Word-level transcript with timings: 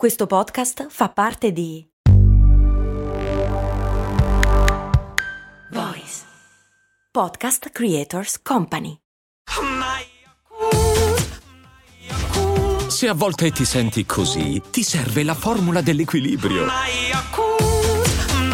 Questo 0.00 0.26
podcast 0.26 0.86
fa 0.88 1.10
parte 1.10 1.52
di 1.52 1.86
Voice 5.72 6.22
Podcast 7.10 7.68
Creators 7.68 8.40
Company. 8.40 8.96
Se 12.88 13.08
a 13.08 13.12
volte 13.12 13.50
ti 13.50 13.66
senti 13.66 14.06
così, 14.06 14.62
ti 14.70 14.82
serve 14.82 15.22
la 15.22 15.34
formula 15.34 15.82
dell'equilibrio. 15.82 16.64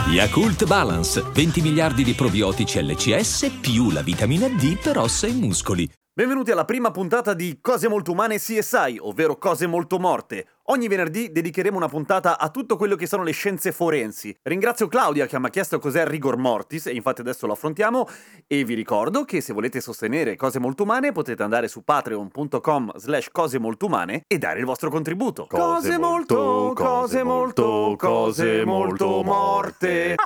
Yakult 0.08 0.66
Balance, 0.66 1.22
20 1.32 1.60
miliardi 1.60 2.02
di 2.02 2.14
probiotici 2.14 2.84
LCS 2.84 3.58
più 3.60 3.92
la 3.92 4.02
vitamina 4.02 4.48
D 4.48 4.80
per 4.82 4.98
ossa 4.98 5.28
e 5.28 5.32
muscoli. 5.32 5.88
Benvenuti 6.12 6.50
alla 6.50 6.64
prima 6.64 6.90
puntata 6.90 7.34
di 7.34 7.58
Cose 7.60 7.88
Molto 7.88 8.10
Umane 8.10 8.38
CSI, 8.38 8.96
ovvero 9.00 9.36
Cose 9.36 9.66
Molto 9.66 9.98
Morte. 9.98 10.46
Ogni 10.68 10.88
venerdì 10.88 11.30
dedicheremo 11.30 11.76
una 11.76 11.86
puntata 11.86 12.38
a 12.38 12.48
tutto 12.48 12.76
quello 12.76 12.96
che 12.96 13.06
sono 13.06 13.22
le 13.22 13.30
scienze 13.30 13.70
forensi. 13.70 14.36
Ringrazio 14.42 14.88
Claudia 14.88 15.26
che 15.26 15.38
mi 15.38 15.46
ha 15.46 15.50
chiesto 15.50 15.78
cos'è 15.78 16.04
rigor 16.06 16.36
mortis 16.36 16.86
e 16.86 16.92
infatti 16.92 17.20
adesso 17.20 17.46
lo 17.46 17.52
affrontiamo 17.52 18.08
e 18.48 18.64
vi 18.64 18.74
ricordo 18.74 19.24
che 19.24 19.40
se 19.40 19.52
volete 19.52 19.80
sostenere 19.80 20.34
Cose 20.34 20.58
Molto 20.58 20.82
Umane 20.82 21.12
potete 21.12 21.44
andare 21.44 21.68
su 21.68 21.84
patreon.com 21.84 22.96
slash 22.96 23.28
cose 23.30 23.58
molto 23.60 23.86
umane 23.86 24.24
e 24.26 24.38
dare 24.38 24.58
il 24.58 24.64
vostro 24.64 24.90
contributo. 24.90 25.46
Cose 25.48 25.98
molto, 25.98 26.72
cose 26.74 27.22
molto, 27.22 27.94
cose 27.96 28.64
molto 28.64 29.22
morte. 29.22 30.16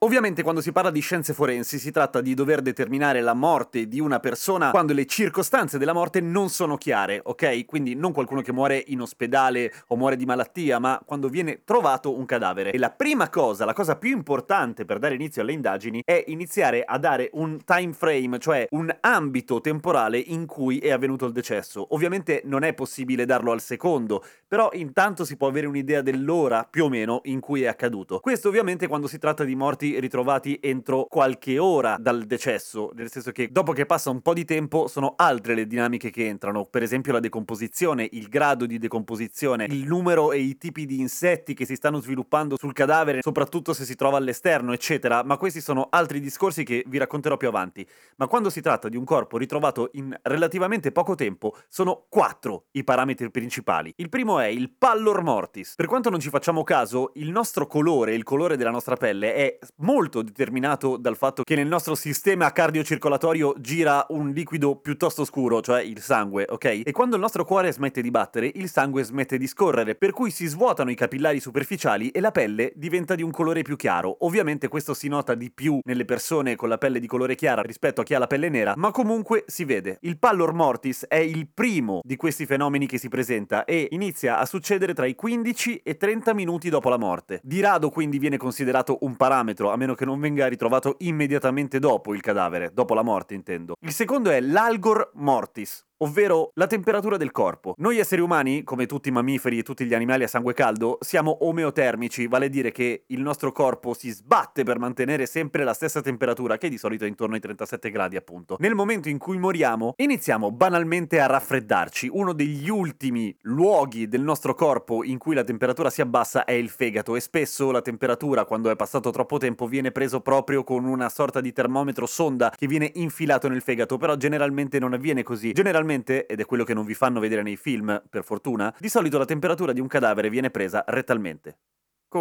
Ovviamente 0.00 0.42
quando 0.42 0.60
si 0.60 0.72
parla 0.72 0.90
di 0.90 1.00
scienze 1.00 1.32
forensi 1.32 1.78
si 1.78 1.90
tratta 1.90 2.20
di 2.20 2.34
dover 2.34 2.60
determinare 2.60 3.22
la 3.22 3.32
morte 3.32 3.88
di 3.88 3.98
una 3.98 4.20
persona 4.20 4.68
quando 4.68 4.92
le 4.92 5.06
circostanze 5.06 5.78
della 5.78 5.94
morte 5.94 6.20
non 6.20 6.50
sono 6.50 6.76
chiare, 6.76 7.18
ok? 7.24 7.64
Quindi 7.64 7.94
non 7.94 8.12
qualcuno 8.12 8.42
che 8.42 8.52
muore 8.52 8.84
in 8.88 9.00
ospedale 9.00 9.72
o 9.86 9.96
muore 9.96 10.16
di 10.16 10.26
malattia, 10.26 10.78
ma 10.78 11.00
quando 11.02 11.30
viene 11.30 11.62
trovato 11.64 12.14
un 12.14 12.26
cadavere. 12.26 12.72
E 12.72 12.78
la 12.78 12.90
prima 12.90 13.30
cosa, 13.30 13.64
la 13.64 13.72
cosa 13.72 13.96
più 13.96 14.10
importante 14.10 14.84
per 14.84 14.98
dare 14.98 15.14
inizio 15.14 15.40
alle 15.40 15.52
indagini 15.52 16.02
è 16.04 16.24
iniziare 16.26 16.84
a 16.84 16.98
dare 16.98 17.30
un 17.32 17.64
time 17.64 17.94
frame, 17.94 18.38
cioè 18.38 18.66
un 18.72 18.94
ambito 19.00 19.62
temporale 19.62 20.18
in 20.18 20.44
cui 20.44 20.78
è 20.78 20.90
avvenuto 20.90 21.24
il 21.24 21.32
decesso. 21.32 21.94
Ovviamente 21.94 22.42
non 22.44 22.64
è 22.64 22.74
possibile 22.74 23.24
darlo 23.24 23.50
al 23.50 23.62
secondo, 23.62 24.22
però 24.46 24.68
intanto 24.74 25.24
si 25.24 25.38
può 25.38 25.48
avere 25.48 25.66
un'idea 25.66 26.02
dell'ora 26.02 26.66
più 26.68 26.84
o 26.84 26.90
meno 26.90 27.22
in 27.24 27.40
cui 27.40 27.62
è 27.62 27.66
accaduto. 27.66 28.20
Questo 28.20 28.48
ovviamente 28.48 28.88
quando 28.88 29.06
si 29.06 29.18
tratta 29.18 29.42
di 29.42 29.54
morti 29.54 29.85
ritrovati 29.94 30.58
entro 30.60 31.06
qualche 31.08 31.58
ora 31.58 31.96
dal 31.98 32.24
decesso, 32.24 32.90
nel 32.94 33.10
senso 33.10 33.32
che 33.32 33.50
dopo 33.50 33.72
che 33.72 33.86
passa 33.86 34.10
un 34.10 34.20
po' 34.20 34.34
di 34.34 34.44
tempo 34.44 34.88
sono 34.88 35.14
altre 35.16 35.54
le 35.54 35.66
dinamiche 35.66 36.10
che 36.10 36.26
entrano, 36.26 36.64
per 36.64 36.82
esempio 36.82 37.12
la 37.12 37.20
decomposizione, 37.20 38.08
il 38.12 38.28
grado 38.28 38.66
di 38.66 38.78
decomposizione, 38.78 39.66
il 39.68 39.86
numero 39.86 40.32
e 40.32 40.38
i 40.38 40.58
tipi 40.58 40.86
di 40.86 41.00
insetti 41.00 41.54
che 41.54 41.64
si 41.64 41.74
stanno 41.76 42.00
sviluppando 42.00 42.56
sul 42.56 42.72
cadavere, 42.72 43.20
soprattutto 43.22 43.72
se 43.72 43.84
si 43.84 43.94
trova 43.94 44.16
all'esterno, 44.16 44.72
eccetera, 44.72 45.22
ma 45.22 45.36
questi 45.36 45.60
sono 45.60 45.88
altri 45.90 46.20
discorsi 46.20 46.64
che 46.64 46.84
vi 46.86 46.98
racconterò 46.98 47.36
più 47.36 47.48
avanti. 47.48 47.86
Ma 48.16 48.26
quando 48.26 48.50
si 48.50 48.60
tratta 48.60 48.88
di 48.88 48.96
un 48.96 49.04
corpo 49.04 49.38
ritrovato 49.38 49.90
in 49.92 50.16
relativamente 50.22 50.92
poco 50.92 51.14
tempo, 51.14 51.56
sono 51.68 52.06
quattro 52.08 52.66
i 52.72 52.84
parametri 52.84 53.30
principali. 53.30 53.92
Il 53.96 54.08
primo 54.08 54.38
è 54.38 54.46
il 54.46 54.70
pallor 54.70 55.22
mortis. 55.22 55.74
Per 55.74 55.86
quanto 55.86 56.10
non 56.10 56.20
ci 56.20 56.30
facciamo 56.30 56.62
caso, 56.62 57.12
il 57.14 57.30
nostro 57.30 57.66
colore, 57.66 58.14
il 58.14 58.22
colore 58.22 58.56
della 58.56 58.70
nostra 58.70 58.96
pelle 58.96 59.34
è 59.34 59.58
molto 59.78 60.22
determinato 60.22 60.96
dal 60.96 61.16
fatto 61.16 61.42
che 61.42 61.54
nel 61.54 61.66
nostro 61.66 61.94
sistema 61.94 62.52
cardiocircolatorio 62.52 63.54
gira 63.58 64.06
un 64.10 64.30
liquido 64.30 64.76
piuttosto 64.76 65.24
scuro, 65.24 65.60
cioè 65.60 65.82
il 65.82 66.00
sangue, 66.00 66.46
ok? 66.48 66.82
E 66.84 66.92
quando 66.92 67.16
il 67.16 67.20
nostro 67.20 67.44
cuore 67.44 67.72
smette 67.72 68.00
di 68.00 68.10
battere, 68.10 68.50
il 68.54 68.68
sangue 68.68 69.02
smette 69.02 69.36
di 69.36 69.46
scorrere, 69.46 69.94
per 69.94 70.12
cui 70.12 70.30
si 70.30 70.46
svuotano 70.46 70.90
i 70.90 70.94
capillari 70.94 71.40
superficiali 71.40 72.10
e 72.10 72.20
la 72.20 72.30
pelle 72.30 72.72
diventa 72.74 73.14
di 73.14 73.22
un 73.22 73.30
colore 73.30 73.62
più 73.62 73.76
chiaro. 73.76 74.16
Ovviamente 74.20 74.68
questo 74.68 74.94
si 74.94 75.08
nota 75.08 75.34
di 75.34 75.50
più 75.50 75.78
nelle 75.84 76.04
persone 76.04 76.56
con 76.56 76.68
la 76.68 76.78
pelle 76.78 77.00
di 77.00 77.06
colore 77.06 77.34
chiara 77.34 77.62
rispetto 77.62 78.00
a 78.00 78.04
chi 78.04 78.14
ha 78.14 78.18
la 78.18 78.26
pelle 78.26 78.48
nera, 78.48 78.74
ma 78.76 78.90
comunque 78.90 79.44
si 79.46 79.64
vede. 79.64 79.98
Il 80.02 80.18
pallor 80.18 80.52
mortis 80.52 81.04
è 81.06 81.16
il 81.16 81.48
primo 81.52 82.00
di 82.02 82.16
questi 82.16 82.46
fenomeni 82.46 82.86
che 82.86 82.98
si 82.98 83.08
presenta 83.08 83.64
e 83.64 83.88
inizia 83.90 84.38
a 84.38 84.46
succedere 84.46 84.94
tra 84.94 85.06
i 85.06 85.14
15 85.14 85.82
e 85.82 85.96
30 85.96 86.34
minuti 86.34 86.70
dopo 86.70 86.88
la 86.88 86.98
morte. 86.98 87.40
Di 87.42 87.60
rado 87.60 87.90
quindi 87.90 88.18
viene 88.18 88.36
considerato 88.36 88.98
un 89.00 89.16
parametro 89.16 89.65
a 89.70 89.76
meno 89.76 89.94
che 89.94 90.04
non 90.04 90.20
venga 90.20 90.46
ritrovato 90.46 90.96
immediatamente 90.98 91.78
dopo 91.78 92.14
il 92.14 92.20
cadavere, 92.20 92.70
dopo 92.72 92.94
la 92.94 93.02
morte 93.02 93.34
intendo. 93.34 93.74
Il 93.80 93.92
secondo 93.92 94.30
è 94.30 94.40
l'algor 94.40 95.10
mortis, 95.14 95.84
ovvero 95.98 96.50
la 96.54 96.66
temperatura 96.66 97.16
del 97.16 97.30
corpo. 97.30 97.74
Noi 97.78 97.98
esseri 97.98 98.20
umani, 98.20 98.62
come 98.62 98.86
tutti 98.86 99.08
i 99.08 99.12
mammiferi 99.12 99.58
e 99.58 99.62
tutti 99.62 99.84
gli 99.84 99.94
animali 99.94 100.24
a 100.24 100.28
sangue 100.28 100.52
caldo, 100.52 100.98
siamo 101.00 101.44
omeotermici, 101.46 102.26
vale 102.26 102.46
a 102.46 102.48
dire 102.48 102.72
che 102.72 103.04
il 103.06 103.20
nostro 103.20 103.52
corpo 103.52 103.94
si 103.94 104.10
sbatte 104.10 104.64
per 104.64 104.78
mantenere 104.78 105.26
sempre 105.26 105.64
la 105.64 105.72
stessa 105.72 106.00
temperatura, 106.00 106.58
che 106.58 106.68
di 106.68 106.78
solito 106.78 107.04
è 107.04 107.08
intorno 107.08 107.34
ai 107.34 107.40
37 107.40 107.90
gradi 107.90 108.16
appunto. 108.16 108.56
Nel 108.58 108.74
momento 108.74 109.08
in 109.08 109.18
cui 109.18 109.38
moriamo, 109.38 109.94
iniziamo 109.96 110.50
banalmente 110.50 111.20
a 111.20 111.26
raffreddarci. 111.26 112.10
Uno 112.12 112.32
degli 112.32 112.68
ultimi 112.68 113.34
luoghi 113.42 114.08
del 114.08 114.22
nostro 114.22 114.54
corpo 114.54 115.02
in 115.04 115.18
cui 115.18 115.34
la 115.34 115.44
temperatura 115.44 115.90
si 115.90 116.00
abbassa 116.00 116.44
è 116.44 116.52
il 116.52 116.68
fegato 116.68 117.16
e 117.16 117.20
spesso 117.20 117.70
la 117.70 117.82
temperatura, 117.82 118.44
quando 118.44 118.70
è 118.70 118.76
passato 118.76 119.10
troppo 119.10 119.38
tempo, 119.38 119.66
viene 119.66 119.92
preso 119.92 120.20
proprio 120.20 120.64
con 120.64 120.84
una 120.84 121.08
sorta 121.08 121.40
di 121.40 121.52
termometro 121.52 122.06
sonda 122.06 122.52
che 122.54 122.66
viene 122.66 122.90
infilato 122.94 123.48
nel 123.48 123.62
fegato, 123.62 123.96
però 123.96 124.16
generalmente 124.16 124.78
non 124.78 124.92
avviene 124.92 125.22
così. 125.22 125.52
Generalmente 125.52 125.85
Generalmente, 125.86 126.26
ed 126.26 126.40
è 126.40 126.44
quello 126.44 126.64
che 126.64 126.74
non 126.74 126.84
vi 126.84 126.94
fanno 126.94 127.20
vedere 127.20 127.42
nei 127.42 127.56
film, 127.56 128.02
per 128.10 128.24
fortuna, 128.24 128.74
di 128.78 128.88
solito 128.88 129.18
la 129.18 129.24
temperatura 129.24 129.72
di 129.72 129.80
un 129.80 129.86
cadavere 129.86 130.28
viene 130.28 130.50
presa 130.50 130.84
rettalmente 130.88 131.58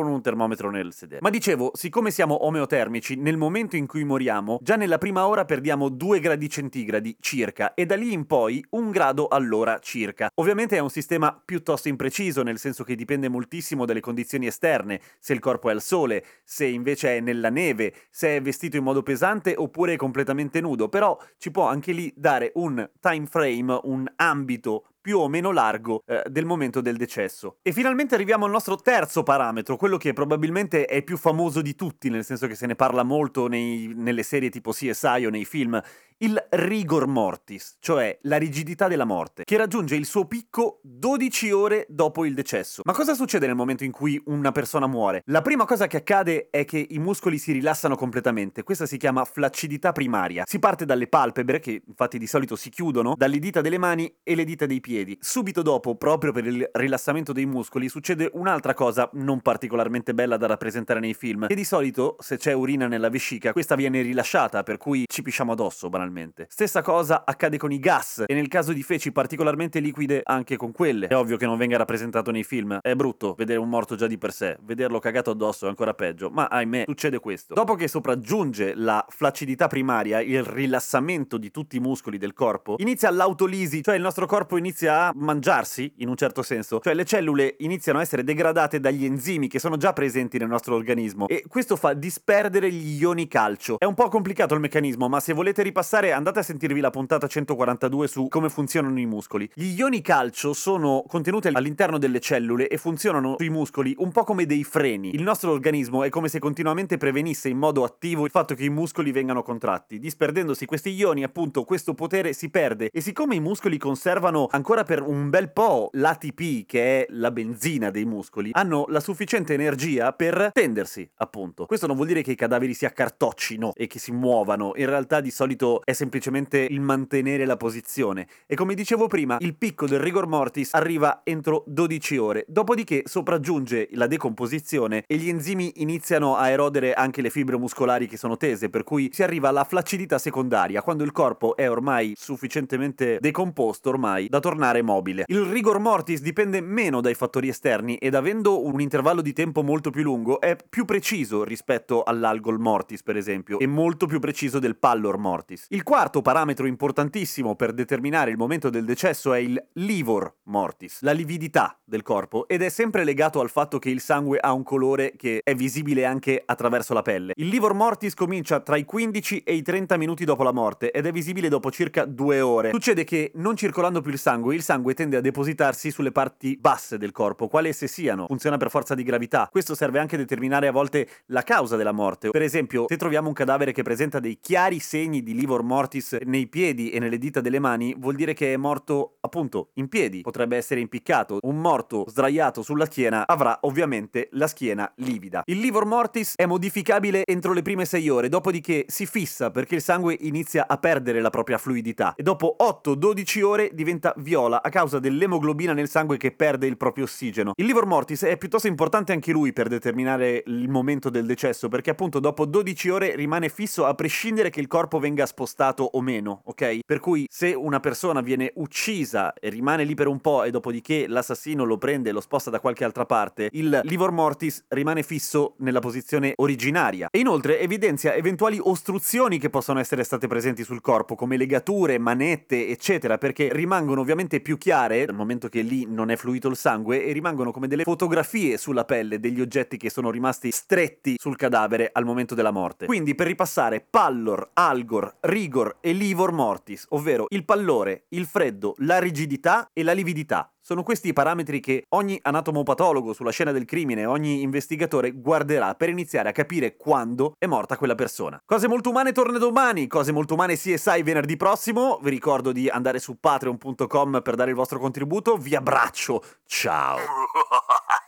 con 0.02 0.12
un 0.12 0.22
termometro 0.22 0.70
nel 0.70 0.94
sedere. 0.94 1.22
Ma 1.22 1.30
dicevo, 1.30 1.72
siccome 1.74 2.12
siamo 2.12 2.46
omeotermici, 2.46 3.16
nel 3.16 3.38
momento 3.38 3.76
in 3.76 3.88
cui 3.88 4.04
moriamo, 4.04 4.60
già 4.62 4.76
nella 4.76 4.98
prima 4.98 5.28
ora 5.28 5.46
perdiamo 5.46 5.90
2 5.90 6.20
gradi 6.20 6.50
centigradi 6.50 7.18
circa 7.20 7.74
e 7.74 7.86
da 7.86 7.96
lì 7.96 8.14
in 8.14 8.26
poi 8.26 8.64
un 8.72 8.92
grado 8.92 9.28
all'ora 9.28 9.80
circa. 9.80 10.30
Ovviamente 10.36 10.76
è 10.76 10.80
un 10.80 10.90
sistema 10.90 11.40
piuttosto 11.44 11.88
impreciso, 11.88 12.44
nel 12.44 12.60
senso 12.60 12.84
che 12.84 12.96
dipende 12.96 13.30
moltissimo 13.30 13.86
dalle 13.86 14.00
condizioni 14.00 14.48
esterne, 14.48 15.00
se 15.20 15.34
il 15.34 15.40
corpo 15.40 15.70
è 15.70 15.74
al 15.74 15.82
sole, 15.82 16.26
se 16.44 16.66
invece 16.66 17.18
è 17.18 17.20
nella 17.20 17.50
neve, 17.50 17.94
se 18.10 18.36
è 18.36 18.42
vestito 18.42 18.78
in 18.78 18.84
modo 18.84 19.04
pesante 19.04 19.54
oppure 19.56 19.96
completamente 19.96 20.62
nudo, 20.62 20.90
però 20.90 21.18
ci 21.38 21.52
può 21.52 21.68
anche 21.68 21.92
lì 21.92 22.12
dare 22.16 22.52
un 22.56 22.90
time 23.00 23.26
frame, 23.26 23.80
un 23.84 24.12
ambito 24.18 24.88
più 25.06 25.20
o 25.20 25.28
meno 25.28 25.52
largo 25.52 26.02
eh, 26.08 26.24
del 26.26 26.46
momento 26.46 26.82
del 26.82 26.98
decesso. 26.98 27.58
E 27.62 27.72
finalmente 27.72 28.16
arriviamo 28.16 28.46
al 28.46 28.52
nostro 28.52 28.76
terzo 28.76 29.22
parametro, 29.22 29.78
quello 29.78 29.98
che 29.98 30.14
probabilmente 30.14 30.86
è 30.86 31.04
più 31.04 31.16
famoso 31.16 31.62
di 31.62 31.76
tutti, 31.76 32.10
nel 32.10 32.26
senso 32.26 32.48
che 32.48 32.56
se 32.56 32.66
ne 32.66 32.74
parla 32.74 33.04
molto 33.04 33.46
nei, 33.46 33.94
nelle 33.96 34.24
serie 34.24 34.50
tipo 34.50 34.72
CSI 34.72 35.28
o 35.28 35.30
nei 35.30 35.46
film, 35.46 35.80
il 36.20 36.42
rigor 36.52 37.08
mortis, 37.08 37.76
cioè 37.80 38.18
la 38.22 38.38
rigidità 38.38 38.88
della 38.88 39.04
morte, 39.04 39.44
che 39.44 39.58
raggiunge 39.58 39.96
il 39.96 40.06
suo 40.06 40.26
picco 40.26 40.80
12 40.84 41.52
ore 41.52 41.86
dopo 41.90 42.24
il 42.24 42.34
decesso. 42.34 42.82
Ma 42.86 42.94
cosa 42.94 43.14
succede 43.14 43.48
nel 43.48 43.56
momento 43.56 43.84
in 43.84 43.92
cui 43.92 44.22
una 44.28 44.54
persona 44.54 44.88
muore? 44.88 45.24
La 45.26 45.42
prima 45.42 45.66
cosa 45.66 45.88
che 45.88 45.98
accade 45.98 46.48
è 46.50 46.64
che 46.64 46.86
i 46.90 47.00
muscoli 47.00 47.38
si 47.38 47.52
rilassano 47.52 47.98
completamente, 47.98 48.64
questa 48.64 48.86
si 48.86 48.96
chiama 48.96 49.26
flaccidità 49.26 49.92
primaria. 49.92 50.44
Si 50.48 50.58
parte 50.60 50.86
dalle 50.86 51.08
palpebre, 51.08 51.60
che 51.60 51.82
infatti 51.86 52.18
di 52.18 52.28
solito 52.28 52.56
si 52.56 52.70
chiudono, 52.70 53.16
dalle 53.18 53.40
dita 53.40 53.60
delle 53.60 53.78
mani 53.78 54.16
e 54.24 54.36
le 54.36 54.46
dita 54.46 54.66
dei 54.66 54.80
piedi. 54.80 55.18
Subito 55.20 55.62
dopo, 55.62 55.96
proprio 55.96 56.32
per 56.32 56.46
il 56.46 56.70
rilassamento 56.74 57.34
dei 57.34 57.46
muscoli, 57.46 57.90
succede 57.90 58.30
un'altra 58.34 58.74
cosa 58.74 59.10
non 59.14 59.42
particolarmente 59.42 60.14
bella 60.14 60.38
da 60.38 60.48
rappresentare 60.48 61.02
nei 61.02 61.14
film, 61.14 61.48
che 61.48 61.56
di 61.56 61.66
solito 61.66 62.16
se 62.20 62.38
c'è 62.38 62.54
urina 62.54 62.88
nella 62.88 63.10
vescica, 63.10 63.52
questa 63.52 63.76
viene 63.76 64.02
rilasciata, 64.02 64.64
per 64.64 64.78
cui 64.78 65.04
ci 65.08 65.22
pisciamo 65.22 65.52
addosso 65.52 65.90
banalmente 65.90 66.04
banalmente. 66.06 66.46
Stessa 66.50 66.82
cosa 66.82 67.24
accade 67.26 67.58
con 67.58 67.72
i 67.72 67.80
gas 67.80 68.24
e 68.26 68.34
nel 68.34 68.48
caso 68.48 68.72
di 68.72 68.84
feci 68.84 69.12
particolarmente 69.12 69.80
liquide 69.80 70.22
anche 70.24 70.56
con 70.58 70.72
quelle. 70.72 71.08
È 71.08 71.16
ovvio 71.16 71.38
che 71.38 71.46
non 71.46 71.58
venga 71.58 71.78
rappresentato 71.78 72.32
nei 72.32 72.44
film, 72.44 72.78
è 72.82 72.94
brutto 72.94 73.34
vedere 73.38 73.60
un 73.60 73.70
morto 73.70 73.96
già 73.96 74.08
di 74.08 74.18
per 74.18 74.32
sé, 74.32 74.58
vederlo 74.62 75.00
cagato 75.00 75.32
addosso 75.32 75.66
è 75.66 75.70
ancora 75.70 75.94
peggio, 75.94 76.30
ma 76.30 76.46
ahimè 76.46 76.84
succede 76.86 77.20
questo. 77.20 77.54
Dopo 77.54 77.76
che 77.76 77.88
sopraggiunge 77.88 78.74
la 78.76 79.06
flaccidità 79.10 79.68
primaria, 79.68 80.22
il 80.22 80.44
rilassamento 80.44 81.38
di 81.38 81.52
tutti 81.52 81.78
i 81.78 81.80
muscoli 81.80 82.18
del 82.18 82.34
corpo, 82.34 82.76
inizia 82.78 83.10
l'autolisi, 83.10 83.82
cioè 83.82 83.96
il 83.96 84.02
nostro 84.02 84.26
corpo 84.26 84.58
inizia 84.58 85.08
a 85.08 85.12
mangiarsi 85.16 85.94
in 85.98 86.10
un 86.10 86.16
certo 86.16 86.42
senso, 86.42 86.80
cioè 86.80 86.94
le 86.94 87.06
cellule 87.06 87.56
iniziano 87.60 88.00
a 88.00 88.02
essere 88.02 88.24
degradate 88.24 88.80
dagli 88.80 89.06
enzimi 89.06 89.48
che 89.48 89.60
sono 89.60 89.78
già 89.78 89.94
presenti 89.94 90.38
nel 90.38 90.48
nostro 90.48 90.76
organismo 90.76 91.28
e 91.28 91.44
questo 91.48 91.76
fa 91.76 91.94
disperdere 91.94 92.72
gli 92.72 93.02
ioni 93.02 93.28
calcio. 93.28 93.78
È 93.80 93.86
un 93.86 93.94
po' 93.94 94.10
complicato 94.10 94.54
il 94.54 94.60
meccanismo, 94.60 95.08
ma 95.08 95.20
se 95.20 95.34
volete 95.34 95.64
ripassare 95.64 95.95
passare, 95.96 96.12
andate 96.12 96.40
a 96.40 96.44
sentirvi 96.44 96.82
la 96.82 96.90
puntata 96.90 97.26
142 97.26 98.08
su 98.08 98.28
come 98.28 98.50
funzionano 98.50 99.00
i 99.00 99.06
muscoli. 99.06 99.50
Gli 99.54 99.78
ioni 99.78 100.02
calcio 100.02 100.54
sono 100.54 101.04
contenuti 101.08 101.48
all'interno 101.48 101.98
delle 101.98 102.20
cellule 102.20 102.68
e 102.68 102.78
funzionano 102.78 103.36
sui 103.38 103.50
muscoli 103.50 103.96
un 104.00 104.12
po' 104.12 104.24
come 104.24 104.46
dei 104.46 104.64
freni. 104.66 105.16
Il 105.16 105.22
nostro 105.22 105.52
organismo 105.52 106.04
è 106.04 106.10
come 106.10 106.28
se 106.28 106.40
continuamente 106.40 106.98
prevenisse 106.98 107.48
in 107.48 107.58
modo 107.58 107.84
attivo 107.84 108.26
il 108.26 108.32
fatto 108.32 108.56
che 108.56 108.66
i 108.66 108.70
muscoli 108.70 109.12
vengano 109.12 109.42
contratti. 109.42 109.98
Disperdendosi 109.98 110.66
questi 110.66 110.90
ioni, 110.90 111.24
appunto, 111.24 111.64
questo 111.64 111.94
potere 111.94 112.34
si 112.34 112.50
perde 112.50 112.90
e 112.92 113.00
siccome 113.00 113.36
i 113.36 113.40
muscoli 113.40 113.78
conservano 113.78 114.48
ancora 114.52 114.84
per 114.84 115.02
un 115.02 115.30
bel 115.30 115.52
po' 115.52 115.90
l'ATP, 115.94 116.66
che 116.66 117.04
è 117.04 117.06
la 117.10 117.32
benzina 117.32 117.90
dei 117.90 118.06
muscoli, 118.06 118.50
hanno 118.54 118.86
la 118.90 119.00
sufficiente 119.00 119.54
energia 119.54 120.12
per 120.12 120.50
tendersi, 120.52 121.10
appunto. 121.18 121.66
Questo 121.66 121.88
non 121.88 121.96
vuol 121.96 122.08
dire 122.08 122.22
che 122.22 122.32
i 122.32 122.36
cadaveri 122.36 122.74
si 122.74 122.86
accartoccino 122.86 123.72
e 123.74 123.88
che 123.88 124.00
si 124.00 124.12
muovano, 124.12 124.74
in 124.76 124.88
realtà 124.88 125.22
di 125.22 125.32
solito 125.32 125.84
è 125.86 125.94
semplicemente 125.94 126.58
il 126.68 126.82
mantenere 126.82 127.46
la 127.46 127.58
posizione. 127.58 128.28
E 128.48 128.56
come 128.56 128.74
dicevo 128.74 129.06
prima, 129.08 129.38
il 129.40 129.56
picco 129.56 129.86
del 129.86 130.00
rigor 130.00 130.26
mortis 130.26 130.74
arriva 130.74 131.22
entro 131.24 131.64
12 131.68 132.18
ore, 132.18 132.46
dopodiché 132.48 133.04
sopraggiunge 133.06 133.90
la 133.92 134.08
decomposizione 134.08 135.04
e 135.06 135.18
gli 135.18 135.30
enzimi 135.30 135.74
iniziano 135.76 136.38
a 136.38 136.50
erodere 136.50 136.94
anche 136.94 137.22
le 137.22 137.30
fibre 137.30 137.58
muscolari 137.58 138.08
che 138.08 138.18
sono 138.18 138.36
tese, 138.36 138.70
per 138.70 138.84
cui 138.84 139.10
si 139.14 139.22
arriva 139.22 139.50
alla 139.50 139.64
flaccidità 139.64 140.18
secondaria, 140.18 140.82
quando 140.82 141.04
il 141.04 141.12
corpo 141.12 141.56
è 141.56 141.70
ormai 141.70 142.14
sufficientemente 142.18 143.20
decomposto 143.22 143.90
ormai 143.90 144.28
da 144.28 144.40
tornare 144.40 144.82
mobile. 144.82 145.26
Il 145.28 145.44
rigor 145.44 145.78
mortis 145.78 146.22
dipende 146.22 146.62
meno 146.62 147.00
dai 147.00 147.14
fattori 147.14 147.48
esterni 147.48 147.98
ed 147.98 148.16
avendo 148.16 148.66
un 148.66 148.82
intervallo 148.82 149.22
di 149.22 149.34
tempo 149.34 149.62
molto 149.62 149.92
più 149.92 150.02
lungo 150.02 150.42
è 150.42 150.56
più 150.68 150.86
preciso 150.86 151.44
rispetto 151.44 152.02
all'algol 152.02 152.60
mortis, 152.60 153.04
per 153.04 153.18
esempio, 153.18 153.60
e 153.60 153.68
molto 153.68 154.08
più 154.08 154.20
preciso 154.20 154.58
del 154.58 154.78
pallor 154.78 155.20
mortis. 155.20 155.68
Il 155.76 155.84
quarto 155.84 156.22
parametro 156.22 156.68
importantissimo 156.68 157.56
per 157.56 157.74
determinare 157.74 158.32
il 158.32 158.38
momento 158.38 158.70
del 158.70 158.86
decesso 158.86 159.34
è 159.34 159.40
il 159.40 159.62
livor 159.74 160.36
mortis, 160.44 161.02
la 161.02 161.12
lividità 161.12 161.78
del 161.84 162.02
corpo, 162.02 162.48
ed 162.48 162.62
è 162.62 162.70
sempre 162.70 163.04
legato 163.04 163.42
al 163.42 163.50
fatto 163.50 163.78
che 163.78 163.90
il 163.90 164.00
sangue 164.00 164.40
ha 164.40 164.54
un 164.54 164.64
colore 164.64 165.16
che 165.18 165.42
è 165.44 165.54
visibile 165.54 166.06
anche 166.06 166.42
attraverso 166.46 166.94
la 166.94 167.02
pelle. 167.02 167.34
Il 167.36 167.50
livor 167.50 167.74
mortis 167.74 168.14
comincia 168.14 168.62
tra 168.62 168.78
i 168.78 168.86
15 168.86 169.40
e 169.40 169.54
i 169.54 169.62
30 169.64 169.98
minuti 169.98 170.24
dopo 170.24 170.44
la 170.44 170.54
morte 170.54 170.92
ed 170.92 171.08
è 171.08 171.12
visibile 171.12 171.50
dopo 171.50 171.70
circa 171.72 172.06
due 172.06 172.40
ore. 172.40 172.70
Succede 172.70 173.04
che 173.04 173.34
non 173.36 173.58
circolando 173.58 174.00
più 174.00 174.14
il 174.14 174.18
sangue, 174.18 174.56
il 174.56 174.64
sangue 174.64 174.94
tende 174.94 175.18
a 175.18 175.22
depositarsi 175.22 175.92
sulle 175.92 176.14
parti 176.14 176.56
basse 176.56 176.98
del 176.98 177.12
corpo, 177.12 177.50
quali 177.50 177.68
esse 177.68 177.88
siano. 177.88 178.28
Funziona 178.28 178.56
per 178.56 178.70
forza 178.70 178.96
di 178.96 179.04
gravità. 179.04 179.50
Questo 179.52 179.76
serve 179.76 180.00
anche 180.00 180.16
a 180.16 180.20
determinare 180.20 180.68
a 180.68 180.72
volte 180.72 181.10
la 181.26 181.42
causa 181.42 181.76
della 181.76 181.92
morte. 181.92 182.30
Per 182.30 182.42
esempio, 182.42 182.86
se 182.88 182.96
troviamo 182.96 183.28
un 183.28 183.34
cadavere 183.34 183.74
che 183.74 183.84
presenta 183.84 184.22
dei 184.22 184.40
chiari 184.40 184.80
segni 184.80 185.22
di 185.22 185.36
livor 185.36 185.64
mortis 185.66 186.18
nei 186.24 186.48
piedi 186.48 186.92
e 186.92 187.00
nelle 187.00 187.18
dita 187.18 187.42
delle 187.42 187.60
mani, 187.60 187.96
vuol 187.98 188.16
dire 188.16 188.34
che 188.34 188.54
è 188.54 188.58
morto 188.58 189.18
appunto 189.22 189.72
in 189.74 189.90
piedi. 189.90 190.22
Potrebbe 190.22 190.56
essere 190.56 190.80
impiccato. 190.80 191.40
Un 191.42 191.58
morto 191.58 192.06
sdraiato 192.08 192.62
sulla 192.62 192.86
schiena 192.86 193.26
avrà 193.28 193.58
ovviamente 193.62 194.30
la 194.34 194.48
schiena 194.48 194.92
livida. 194.98 195.42
Il 195.46 195.60
livor 195.60 195.86
mortis 195.86 196.36
è 196.36 196.46
modificabile 196.46 197.24
entro 197.26 197.54
le 197.54 197.62
prime 197.62 197.86
6 197.86 198.10
ore, 198.10 198.30
dopodiché 198.30 198.86
si 198.88 199.06
fissa 199.06 199.52
perché 199.52 199.76
il 199.76 199.82
sangue 199.82 200.16
inizia 200.22 200.68
a 200.68 200.78
perdere 200.78 201.20
la 201.20 201.30
propria 201.30 201.58
fluidità 201.58 202.14
e 202.16 202.24
dopo 202.24 202.56
8-12 202.62 203.42
ore 203.42 203.72
diventa 203.74 204.14
viola 204.18 204.62
a 204.62 204.70
causa 204.70 205.00
dell'emoglobina 205.00 205.74
nel 205.74 205.90
sangue 205.90 206.18
che 206.18 206.32
perde 206.32 206.68
il 206.68 206.78
proprio 206.78 207.06
ossigeno. 207.06 207.54
Il 207.56 207.66
livor 207.66 207.86
mortis 207.86 208.24
è 208.24 208.38
piuttosto 208.38 208.68
importante 208.68 209.12
anche 209.12 209.32
lui 209.32 209.52
per 209.52 209.68
determinare 209.68 210.44
il 210.46 210.70
momento 210.70 211.10
del 211.10 211.26
decesso, 211.26 211.68
perché 211.68 211.90
appunto 211.90 212.20
dopo 212.20 212.46
12 212.46 212.90
ore 212.90 213.16
rimane 213.16 213.50
fisso 213.50 213.86
a 213.86 213.94
prescindere 213.96 214.50
che 214.50 214.60
il 214.60 214.68
corpo 214.68 215.00
venga 215.00 215.26
spostato 215.26 215.55
o 215.64 216.02
meno, 216.02 216.42
ok? 216.46 216.80
Per 216.86 217.00
cui 217.00 217.26
se 217.30 217.54
una 217.54 217.80
persona 217.80 218.22
viene 218.22 218.52
uccisa 218.56 219.34
e 219.34 219.50
rimane 219.50 219.84
lì 219.84 219.94
per 219.96 220.08
un 220.08 220.20
po' 220.20 220.44
e 220.44 220.52
dopodiché 220.52 221.08
l'assassino 221.08 221.64
lo 221.64 221.78
prende 221.78 222.10
e 222.10 222.12
lo 222.12 222.22
sposta 222.22 222.50
da 222.50 222.60
qualche 222.60 222.84
altra 222.84 223.06
parte, 223.06 223.50
il 223.54 223.80
livor 223.84 224.12
mortis 224.12 224.66
rimane 224.70 225.04
fisso 225.04 225.56
nella 225.60 225.80
posizione 225.80 226.34
originaria. 226.36 227.08
E 227.12 227.20
inoltre 227.20 227.60
evidenzia 227.60 228.14
eventuali 228.14 228.60
ostruzioni 228.62 229.40
che 229.40 229.50
possono 229.50 229.80
essere 229.80 230.04
state 230.04 230.28
presenti 230.28 230.64
sul 230.64 230.82
corpo, 230.82 231.16
come 231.16 231.38
legature, 231.38 231.98
manette, 231.98 232.68
eccetera, 232.68 233.18
perché 233.18 233.50
rimangono 233.52 234.02
ovviamente 234.02 234.40
più 234.42 234.58
chiare 234.58 235.06
dal 235.06 235.16
momento 235.16 235.50
che 235.50 235.62
lì 235.62 235.86
non 235.88 236.10
è 236.10 236.16
fluito 236.16 236.48
il 236.48 236.58
sangue 236.58 237.06
e 237.06 237.12
rimangono 237.12 237.52
come 237.52 237.68
delle 237.68 237.84
fotografie 237.84 238.58
sulla 238.58 238.86
pelle 238.86 239.20
degli 239.20 239.42
oggetti 239.42 239.78
che 239.78 239.90
sono 239.90 240.12
rimasti 240.12 240.52
stretti 240.52 241.16
sul 241.18 241.36
cadavere 241.36 241.90
al 241.94 242.06
momento 242.06 242.36
della 242.36 242.52
morte. 242.52 242.86
Quindi 242.86 243.16
per 243.16 243.28
ripassare 243.28 243.86
pallor, 243.88 244.50
algor, 244.54 245.16
rigor 245.46 245.78
e 245.80 245.92
livor 245.94 246.32
mortis, 246.32 246.86
ovvero 246.90 247.26
il 247.30 247.46
pallore, 247.46 248.06
il 248.10 248.26
freddo, 248.26 248.74
la 248.80 248.98
rigidità 248.98 249.70
e 249.72 249.84
la 249.84 249.94
lividità. 249.94 250.50
Sono 250.60 250.82
questi 250.82 251.10
i 251.10 251.14
parametri 251.14 251.60
che 251.60 251.84
ogni 251.90 252.18
anatomopatologo 252.20 253.14
sulla 253.14 253.30
scena 253.30 253.52
del 253.52 253.66
crimine, 253.66 254.08
ogni 254.08 254.42
investigatore 254.42 255.12
guarderà 255.12 255.76
per 255.76 255.90
iniziare 255.90 256.30
a 256.30 256.32
capire 256.32 256.76
quando 256.76 257.36
è 257.38 257.46
morta 257.46 257.78
quella 257.78 257.94
persona. 257.94 258.42
Cose 258.44 258.68
molto 258.68 258.90
umane 258.90 259.12
torna 259.12 259.38
domani, 259.38 259.86
cose 259.86 260.12
molto 260.12 260.34
umane 260.34 260.56
CSI 260.56 261.04
venerdì 261.04 261.38
prossimo. 261.38 262.00
Vi 262.02 262.10
ricordo 262.10 262.52
di 262.52 262.68
andare 262.68 262.98
su 262.98 263.20
patreon.com 263.20 264.22
per 264.24 264.34
dare 264.34 264.50
il 264.50 264.56
vostro 264.56 264.80
contributo. 264.80 265.38
Vi 265.38 265.56
abbraccio. 265.56 266.24
Ciao. 266.48 266.98